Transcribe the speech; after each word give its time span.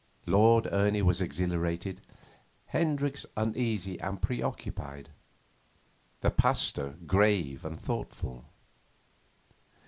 Lord 0.25 0.67
Ernie 0.71 1.03
was 1.03 1.21
exhilarated, 1.21 2.01
Hendricks 2.65 3.23
uneasy 3.37 3.99
and 3.99 4.19
preoccupied, 4.19 5.09
the 6.21 6.31
Pasteur 6.31 6.95
grave 7.05 7.63
and 7.63 7.79
thoughtful. 7.79 8.45